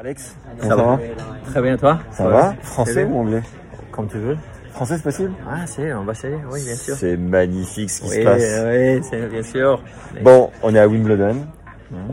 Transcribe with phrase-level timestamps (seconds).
[0.00, 0.98] Alex, Ça va
[1.44, 3.42] Très bien, toi Ça va Français ou anglais
[3.92, 4.38] Comme tu veux.
[4.72, 6.94] Français, c'est possible Ah, c'est, on va essayer, oui, bien sûr.
[6.94, 8.62] C'est magnifique ce qui Oui, se passe.
[8.64, 9.82] oui, c'est bien sûr.
[10.22, 11.36] Bon, on est à Wimbledon,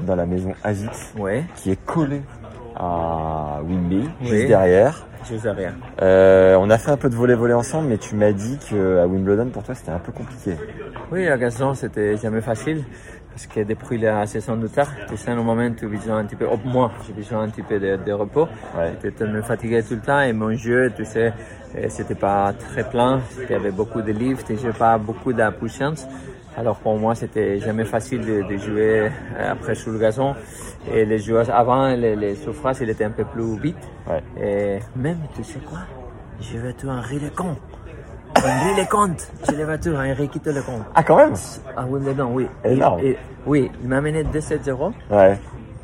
[0.05, 1.13] dans la maison Azix,
[1.55, 2.23] qui est collée
[2.75, 4.27] à Wimby, Oui.
[4.27, 5.07] juste derrière.
[5.23, 5.73] sais rien.
[6.01, 9.07] Euh, on a fait un peu de volley-volley ensemble, mais tu m'as dit que à
[9.07, 10.55] Wimbledon, pour toi, c'était un peu compliqué.
[11.09, 12.83] Oui, la gazon, c'était jamais facile.
[13.37, 16.35] Parce que depuis la saison de tard, tu sais, normalement, tu as besoin un petit
[16.35, 18.47] peu, oh, moi, j'ai besoin un petit peu de, de repos.
[18.75, 18.93] Ouais.
[18.93, 21.31] J'étais tellement fatigué tout le temps et mon jeu, tu sais,
[21.75, 23.21] euh, c'était pas très plein.
[23.43, 26.07] Il y avait beaucoup de lift et j'ai pas beaucoup de puissance.
[26.57, 30.33] Alors pour moi, c'était jamais facile de, de jouer euh, après sur le gazon.
[30.91, 33.77] Et les joueurs avant, les, les surfaces, il était un peu plus vite.
[34.07, 34.23] Ouais.
[34.41, 35.81] Et même, tu sais quoi?
[36.41, 37.59] J'ai battu Henri Lecomte.
[38.45, 40.83] Henri Lecomte, j'ai les battu, Henri quitte Lecomte.
[40.95, 41.33] Ah, quand même
[41.75, 42.47] Ah oui.
[42.63, 42.99] Énorme.
[43.01, 44.93] Et- et- oui, il m'a mené 2-7-0.
[45.09, 45.37] Ouais.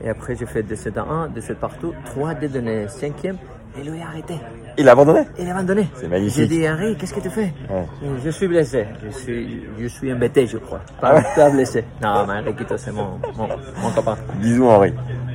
[0.03, 3.37] Et après, j'ai fait 2-7 à 1, 2-7 partout, 3 dès donné 5e.
[3.79, 4.35] Et lui a arrêté.
[4.77, 5.87] Il a abandonné Il a abandonné.
[5.95, 6.35] C'est magnifique.
[6.35, 7.85] J'ai dit, Henri, qu'est-ce que tu fais Ouais.
[8.23, 8.85] Je suis blessé.
[9.03, 10.79] Je suis, je suis embêté, je crois.
[11.01, 11.23] Pas, Ah ouais.
[11.35, 11.83] pas blessé.
[12.01, 13.47] Non, mais Henri Quito, c'est mon, mon,
[13.81, 14.15] mon copain.
[14.35, 14.93] Bisous Henri.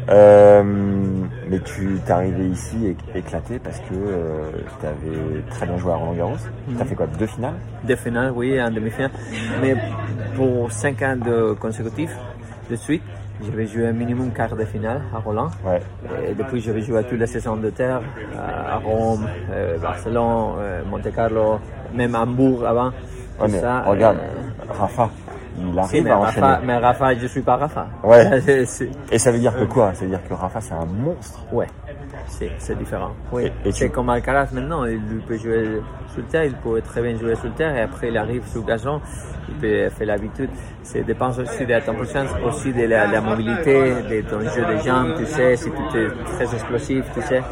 [0.09, 0.63] Euh,
[1.49, 5.93] mais tu t'es arrivé ici éc- éclaté parce que euh, tu avais très bien joué
[5.93, 6.37] à Roland Garros.
[6.77, 7.55] T'as fait quoi Deux finales?
[7.85, 9.11] Des finales, oui, en demi-finale.
[9.63, 9.75] Mais
[10.37, 12.15] pour 5 ans de consécutifs,
[12.71, 13.03] de suite,
[13.45, 15.49] j'avais joué un minimum quart de finale à Roland.
[15.65, 15.81] Ouais.
[16.29, 18.01] Et depuis, j'avais joué à toutes les saisons de terre,
[18.37, 21.59] à Rome, euh, Barcelone, euh, Monte Carlo,
[21.95, 22.87] même Hambourg avant.
[22.89, 25.11] Ouais, Tout mais ça, regarde, euh, Rafa,
[25.73, 26.67] il arrive à Rafa, enchaîner.
[26.67, 27.87] mais Rafa, je suis pas Rafa.
[28.05, 28.41] Ouais.
[29.13, 29.93] Et ça veut dire que quoi?
[29.95, 31.41] Ça veut dire que Rafa, c'est un monstre.
[31.53, 31.67] ouais,
[32.27, 33.13] c'est différent.
[33.33, 33.45] Oui.
[33.65, 35.81] Et- et c'est tu- comme Alcaraz maintenant, il peut jouer
[36.13, 38.47] sur le terre, il peut très bien jouer sur le terre et après il arrive
[38.47, 39.01] sur le gazon,
[39.49, 40.51] il peut faire l'habitude.
[40.83, 44.77] Ça dépend aussi de ton puissance, aussi de la, la mobilité, de ton jeu de
[44.87, 47.43] jambes, tu sais, si tu es très explosif, tu sais.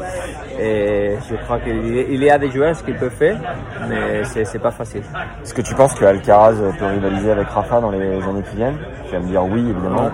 [0.59, 3.37] Et je crois qu'il y a- il y a des joueurs qui peuvent faire,
[3.87, 5.01] mais c'est c'est pas facile.
[5.43, 8.77] Est-ce que tu penses que Alcaraz peut rivaliser avec Rafa dans les années qui viennent?
[9.05, 10.09] Tu vas me dire oui, évidemment.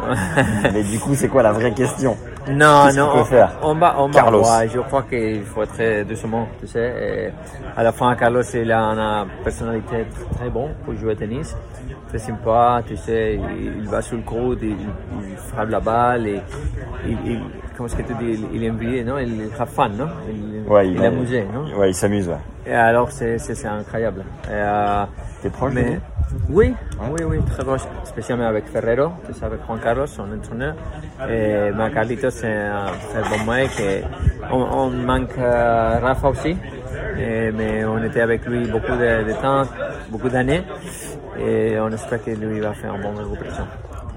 [0.73, 2.17] mais du coup, c'est quoi la vraie question?
[2.49, 3.51] Non, non, on, faire?
[3.61, 4.43] on va, on va Carlos.
[4.73, 6.93] Je crois qu'il faut être doucement, tu sais.
[7.29, 7.31] Et
[7.79, 11.55] à la fin, Carlos, il a une personnalité très, très bonne pour jouer au tennis.
[12.09, 16.27] Très sympa, tu sais, il, il va sur le coude, il, il frappe la balle,
[16.27, 16.41] et
[17.05, 17.41] il, il-
[17.75, 19.17] comment est-ce que tu dis, il, est envié, non?
[19.17, 20.07] Il est fan, non?
[20.29, 21.77] Il, Ouais, il il est amusé, non?
[21.77, 22.29] Ouais, il s'amuse.
[22.29, 22.35] ouais.
[22.67, 24.23] Et alors, c'est incroyable.
[24.49, 25.05] Euh,
[25.41, 25.99] T'es proche mais,
[26.49, 26.73] oui,
[27.11, 30.75] oui, oui, très proche, spécialement avec Ferrero, tu sais, avec Juan Carlos, son entraîneur.
[31.29, 33.71] Et Carlitos, c'est un très bon mec.
[34.51, 36.57] On, on manque euh, Rafa aussi,
[37.19, 39.63] Et- mais on était avec lui beaucoup de, de temps,
[40.09, 40.63] beaucoup d'années.
[41.39, 43.65] Et on espère que lui va faire une bonne récupération.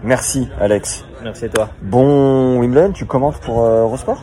[0.03, 1.05] Merci, Alex.
[1.23, 1.69] Merci à toi.
[1.81, 4.23] Bon Wimbledon, tu commentes pour euh, Eurosport?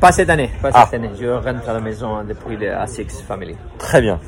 [0.00, 0.84] Pas cette année, pas Ah.
[0.84, 1.10] cette année.
[1.20, 3.56] Je rentre à la maison depuis le A6 Family.
[3.78, 4.18] Très bien.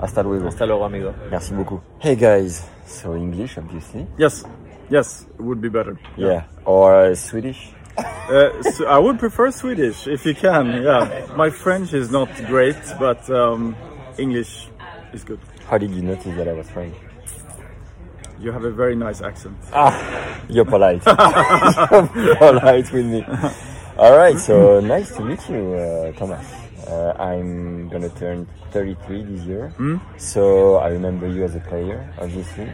[0.00, 0.48] Hasta luego.
[0.48, 1.14] Hasta luego, amigo.
[1.30, 1.82] Merci beaucoup.
[2.00, 4.06] Hey guys, so English obviously.
[4.16, 4.44] Yes,
[4.88, 5.98] yes, it would be better.
[6.16, 6.44] Yeah.
[6.64, 7.70] Or uh, Swedish.
[7.98, 10.82] Uh, so I would prefer Swedish if you can.
[10.82, 13.76] Yeah, my French is not great, but um,
[14.16, 14.68] English
[15.12, 15.38] is good.
[15.68, 16.94] How did you notice that I was French?
[18.40, 19.58] You have a very nice accent.
[19.74, 19.92] Ah,
[20.48, 21.04] you're polite.
[22.16, 23.22] you're polite with me.
[24.00, 26.46] All right, so nice to meet you, uh, Thomas.
[26.88, 29.74] Uh, I'm gonna turn 33 this year,
[30.16, 32.66] so I remember you as a player, obviously.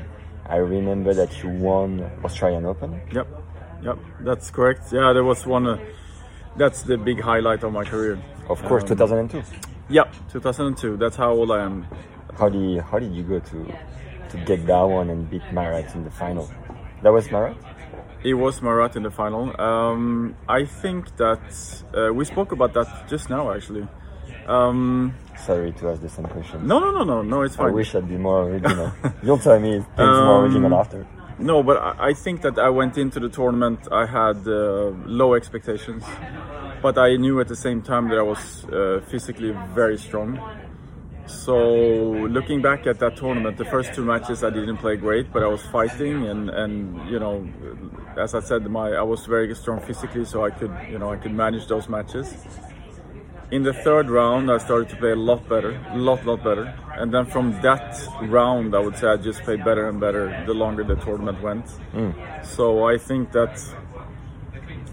[0.49, 3.01] I remember that you won Australian Open.
[3.11, 3.27] Yep,
[3.83, 4.93] yep, that's correct.
[4.93, 5.67] Yeah, there was one.
[5.67, 5.79] Uh,
[6.57, 8.23] that's the big highlight of my career.
[8.49, 9.43] Of course, 2002.
[9.89, 10.97] Yep, 2002.
[10.97, 11.89] That's how old I am.
[12.39, 13.59] How did you, how did you go to
[14.31, 16.49] to get that one and beat Marat in the final?
[17.03, 17.57] That was Marat.
[18.25, 19.59] It was Marat in the final.
[19.61, 21.41] Um, I think that
[21.97, 23.87] uh, we spoke about that just now, actually.
[24.47, 25.15] Um,
[25.45, 26.67] Sorry to ask the same question.
[26.67, 27.43] no, no, no, no, no.
[27.43, 27.69] It's fine.
[27.69, 28.93] I wish I'd be more original.
[29.23, 31.07] You'll tell me things more Um, original after.
[31.39, 33.81] No, but I I think that I went into the tournament.
[33.93, 36.03] I had uh, low expectations,
[36.81, 40.39] but I knew at the same time that I was uh, physically very strong,
[41.27, 41.57] so
[42.37, 45.49] looking back at that tournament, the first two matches I didn't play great, but I
[45.49, 47.49] was fighting and and you know,
[48.17, 51.17] as I said, my I was very strong physically, so I could you know I
[51.17, 52.33] could manage those matches.
[53.51, 56.75] In the third round, I started to play a lot better, a lot lot better,
[56.95, 60.55] and then from that round, I would say I just played better and better the
[60.55, 61.67] longer the tournament went.
[61.93, 62.45] Mm.
[62.45, 63.55] So I think that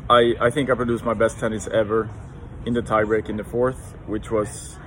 [0.09, 2.09] I I think I produced my best tennis ever
[2.65, 4.77] in the tiebreak in the fourth, which was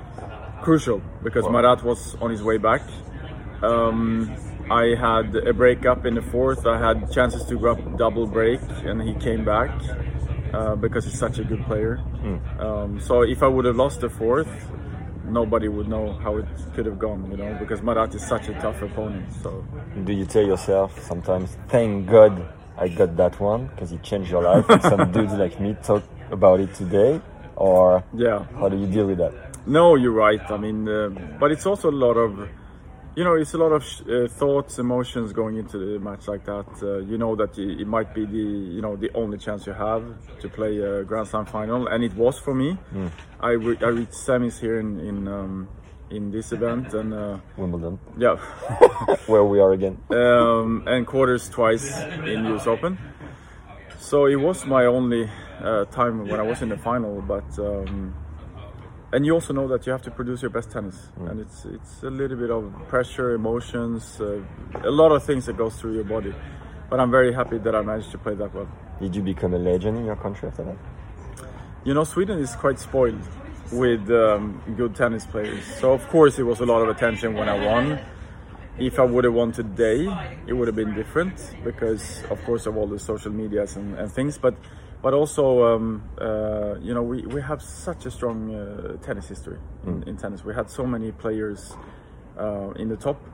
[0.62, 2.82] crucial because Marat was on his way back.
[3.62, 4.34] Um,
[4.70, 6.66] I had a break up in the fourth.
[6.66, 9.70] I had chances to grab double break, and he came back
[10.52, 12.00] uh, because he's such a good player.
[12.58, 14.48] Um, so if I would have lost the fourth,
[15.28, 18.54] nobody would know how it could have gone, you know, because Marat is such a
[18.54, 19.32] tough opponent.
[19.42, 19.64] So
[20.04, 24.42] Do you tell yourself sometimes, thank God I got that one because it changed your
[24.42, 24.68] life?
[24.68, 27.20] and some dudes like me talk about it today,
[27.56, 28.44] or yeah.
[28.58, 29.32] how do you deal with that?
[29.66, 30.40] No, you're right.
[30.50, 31.08] I mean, uh,
[31.40, 32.48] but it's also a lot of,
[33.16, 36.44] you know, it's a lot of sh- uh, thoughts, emotions going into the match like
[36.44, 36.66] that.
[36.82, 38.36] Uh, you know that it might be the,
[38.76, 40.04] you know, the only chance you have
[40.40, 42.78] to play a Grand Slam final, and it was for me.
[43.40, 45.68] I, re- I reached semis here in in um,
[46.10, 48.36] in this event, and uh, Wimbledon, yeah,
[49.26, 49.98] where we are again.
[50.10, 52.96] um, and quarters twice in US Open.
[53.98, 55.28] So it was my only
[55.64, 58.14] uh, time when I was in the final, but um,
[59.12, 62.02] and you also know that you have to produce your best tennis, and it's it's
[62.02, 64.42] a little bit of pressure, emotions, uh,
[64.82, 66.34] a lot of things that goes through your body.
[66.90, 68.68] But I'm very happy that I managed to play that well.
[69.00, 70.76] Did you become a legend in your country after that?
[71.84, 73.20] You know, Sweden is quite spoiled
[73.72, 75.64] with um, good tennis players.
[75.80, 77.98] So of course it was a lot of attention when I won.
[78.78, 80.06] If I would have won today,
[80.46, 84.12] it would have been different because, of course, of all the social medias and, and
[84.12, 84.36] things.
[84.36, 84.54] But
[85.06, 89.56] but also, um, uh, you know, we, we have such a strong uh, tennis history
[89.86, 90.44] in, in tennis.
[90.44, 91.76] We had so many players
[92.36, 93.24] uh, in the top.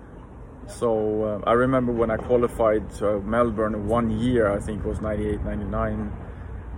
[0.66, 0.90] So
[1.24, 5.44] uh, I remember when I qualified to Melbourne one year, I think it was 98,
[5.44, 6.12] 99,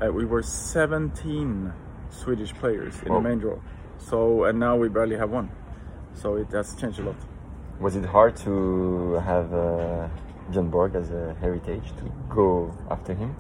[0.00, 1.73] uh, we were 17
[2.11, 3.19] Swedish players in Wow.
[3.20, 3.58] the main draw.
[3.99, 5.50] So, and now we barely have one.
[6.12, 7.17] So it has changed a lot.
[7.81, 10.08] Was it hard to have uh,
[10.52, 13.35] Björn Borg as a heritage to go after him?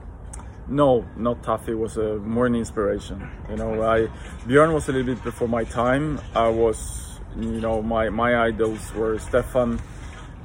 [0.68, 1.68] No, not tough.
[1.68, 3.28] It was a more an inspiration.
[3.50, 4.08] You know, I
[4.46, 6.20] Björn was a little bit before my time.
[6.34, 9.78] I was, you know, my my idols were Stefan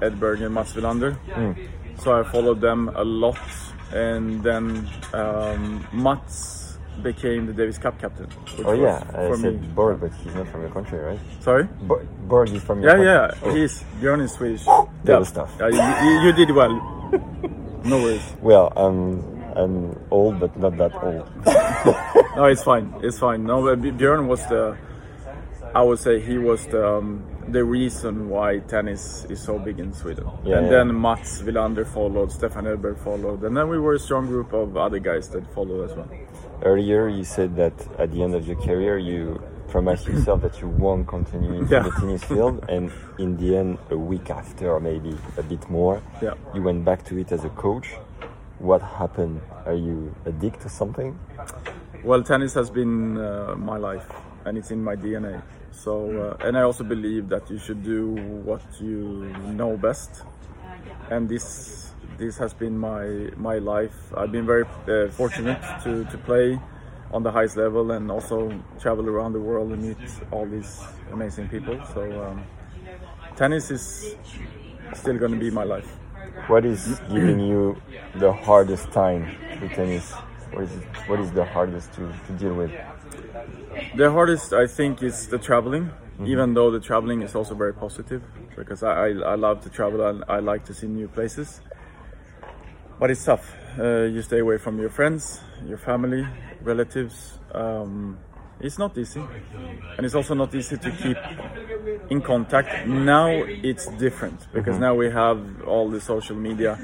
[0.01, 1.18] Edberg and Mats Wilander.
[1.30, 1.56] Mm.
[2.00, 3.39] So I followed them a lot,
[3.94, 8.27] and then um, Mats became the Davis Cup captain.
[8.65, 9.74] Oh yeah, I for said.
[9.74, 11.19] Borg, but he's not from your country, right?
[11.39, 11.63] Sorry.
[11.83, 13.45] Bo- Borg is from your Yeah, country.
[13.45, 13.56] yeah, Oh.
[13.56, 14.65] he's Björn is Swedish.
[15.06, 15.51] Good stuff.
[15.60, 16.75] Yeah, you, you, you did well.
[17.86, 18.36] No worries.
[18.42, 21.28] Well, I'm I'm old, but not that old.
[22.36, 22.94] No, it's fine.
[23.04, 23.44] It's fine.
[23.46, 24.78] No, but Björn was the.
[25.76, 29.94] I would say he was the um, the reason why tennis is so big in
[29.94, 30.26] Sweden.
[30.46, 30.72] Yeah, and yeah.
[30.84, 34.78] then Mats Wilander followed, Stefan Edberg followed, and then we were a strong group of
[34.78, 36.10] other guys that followed as well.
[36.64, 40.68] Earlier, you said that at the end of your career, you promised yourself that you
[40.68, 41.84] won't continue into Yeah.
[41.84, 46.02] the tennis field, and in the end, a week after, or maybe a bit more,
[46.54, 47.96] you went back to it as a coach.
[48.60, 49.40] What happened?
[49.66, 51.18] Are you addicted to something?
[52.04, 54.06] Well, tennis has been uh, my life,
[54.44, 55.42] and it's in my DNA.
[55.72, 58.12] So, uh, and I also believe that you should do
[58.44, 60.24] what you know best,
[61.10, 63.96] and this this has been my my life.
[64.18, 66.60] I've been very uh, fortunate to to play
[67.12, 69.98] on the highest level and also travel around the world and meet
[70.32, 70.82] all these
[71.13, 71.80] amazing people.
[71.94, 72.44] So, um,
[73.38, 74.16] tennis is
[74.94, 75.96] still going to be my life.
[76.48, 77.81] What is giving you
[78.15, 79.27] the hardest time
[79.62, 80.12] with tennis?
[80.51, 82.71] What is, it, what is the hardest to, to deal with?
[83.95, 85.91] The hardest, I think, is the traveling.
[86.25, 88.21] Even though the traveling is also very positive,
[88.57, 91.62] because I, I, I love to travel and I like to see new places.
[93.00, 93.55] But it's tough.
[93.79, 96.27] Uh, you stay away from your friends, your family,
[96.62, 97.39] relatives.
[97.53, 98.19] Um,
[98.62, 99.22] it's not easy,
[99.98, 101.18] and it's also not easy to keep
[102.10, 102.88] in contact.
[102.88, 106.78] Now it's different because now we have all the social media,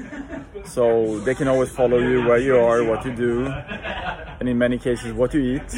[0.64, 4.78] so they can always follow you where you are, what you do, and in many
[4.78, 5.70] cases what you eat.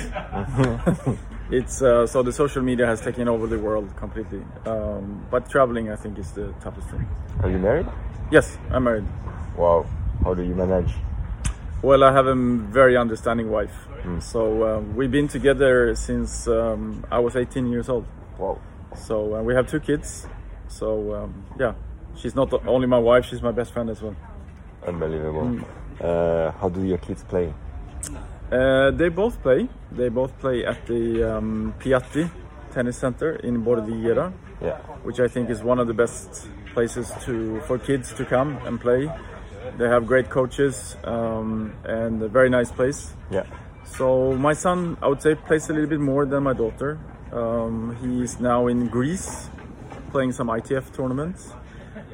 [1.50, 4.42] it's uh, so the social media has taken over the world completely.
[4.66, 7.06] Um, but traveling, I think, is the toughest thing.
[7.42, 7.86] Are you married?
[8.30, 9.06] Yes, I'm married.
[9.56, 9.86] Wow.
[10.22, 10.92] How do you manage?
[11.82, 13.86] Well, I have a very understanding wife.
[14.20, 18.06] So uh, we've been together since um, I was 18 years old.
[18.38, 18.58] Wow.
[18.96, 20.26] So uh, we have two kids.
[20.68, 21.74] So um, yeah,
[22.16, 24.16] she's not only my wife; she's my best friend as well.
[24.86, 25.60] Unbelievable.
[26.00, 27.52] Uh, how do your kids play?
[28.50, 29.68] Uh, they both play.
[29.92, 32.30] They both play at the um, Piatti
[32.72, 34.32] Tennis Center in Bordighera,
[34.62, 34.78] Yeah.
[35.04, 38.80] which I think is one of the best places to for kids to come and
[38.80, 39.10] play.
[39.76, 43.14] They have great coaches um, and a very nice place.
[43.30, 43.44] Yeah.
[43.84, 46.98] So my son, I would say, plays a little bit more than my daughter.
[47.32, 49.50] Um, he is now in Greece,
[50.10, 51.52] playing some ITF tournaments.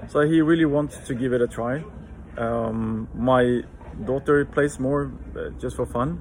[0.09, 1.85] So he really wants to give it a try.
[2.37, 3.63] Um, my
[4.05, 6.21] daughter plays more uh, just for fun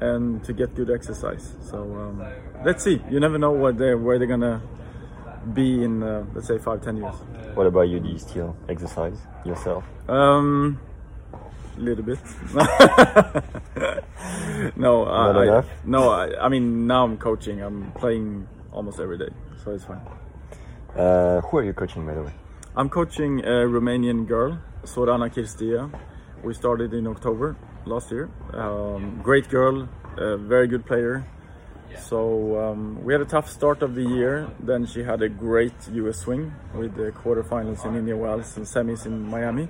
[0.00, 1.54] and to get good exercise.
[1.60, 2.24] So um,
[2.64, 3.02] let's see.
[3.10, 4.62] You never know what they where they're gonna
[5.54, 7.14] be in, uh, let's say, five, ten years.
[7.54, 8.00] What about you?
[8.00, 9.84] Do you still exercise yourself?
[10.08, 10.80] Um,
[11.76, 12.18] a little bit.
[14.76, 15.66] no, Not I, enough?
[15.84, 16.10] no.
[16.10, 17.62] I, I mean, now I'm coaching.
[17.62, 19.28] I'm playing almost every day,
[19.64, 20.00] so it's fine.
[20.96, 22.32] Uh, who are you coaching, by the way?
[22.76, 25.90] I'm coaching a Romanian girl, Sorana Cirstea.
[26.44, 28.30] We started in October last year.
[28.52, 31.24] Um, great girl, a very good player.
[32.00, 34.48] So um, we had a tough start of the year.
[34.60, 39.06] Then she had a great US swing with the quarterfinals in Indian Wells and semis
[39.06, 39.68] in Miami.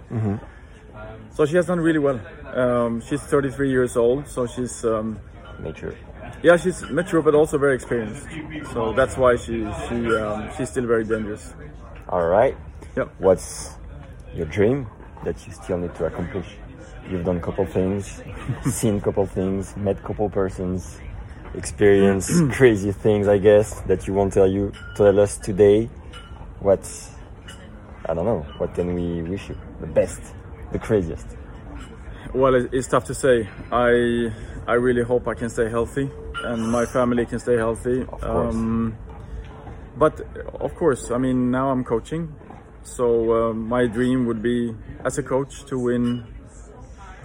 [1.35, 2.21] So she has done really well.
[2.55, 5.19] Um, she's 33 years old, so she's um,
[5.61, 5.97] Nature.
[6.43, 8.27] yeah she's mature but also very experienced.
[8.73, 11.55] So that's why she she um, she's still very dangerous.
[12.09, 12.57] All right.
[12.97, 13.09] Yep.
[13.19, 13.75] What's
[14.35, 14.87] your dream
[15.25, 16.57] that you still need to accomplish?
[17.09, 18.23] You've done a couple things,
[18.71, 20.99] seen a couple things, met a couple persons,
[21.55, 25.89] experienced crazy things, I guess, that you won't tell you tell us today.
[26.61, 27.11] What's
[28.07, 28.47] I don't know.
[28.59, 29.57] What can we wish you?
[29.81, 30.21] The best,
[30.73, 31.27] the craziest.
[32.35, 33.49] Well, it's tough to say.
[33.71, 34.33] I
[34.67, 36.11] I really hope I can stay healthy
[36.45, 38.03] and my family can stay healthy.
[38.03, 38.55] Of course.
[39.97, 40.21] but
[40.61, 42.35] of course, I mean now I'm coaching,
[42.83, 44.75] so uh, my dream would be
[45.05, 46.27] as a coach to win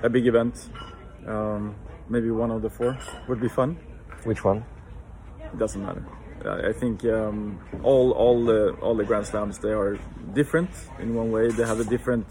[0.01, 0.70] a big event.
[1.27, 1.75] Um,
[2.10, 3.77] maybe one of the four would be fun.
[4.25, 4.63] Which one?
[5.39, 6.03] It doesn't matter.
[6.46, 9.98] I I think um, all all the all the Grand Slams they are
[10.34, 11.50] different in one way.
[11.50, 12.27] They have a different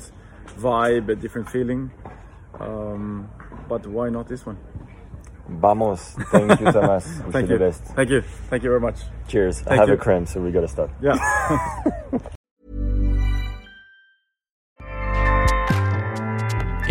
[0.58, 1.90] vibe, a different feeling.
[2.60, 3.30] Um,
[3.68, 4.58] but why not this one?
[5.48, 6.14] Vamos.
[6.30, 7.06] Thank you, Thomas.
[7.06, 7.58] Wish Thank you you.
[7.58, 7.82] the best.
[7.96, 8.22] Thank you.
[8.50, 8.98] Thank you very much.
[9.28, 9.62] Cheers.
[9.66, 9.94] I have you.
[9.94, 10.90] a cramp, so we gotta stop.
[11.00, 11.16] Yeah.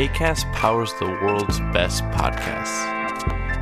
[0.01, 3.00] ACAST powers the world's best podcasts.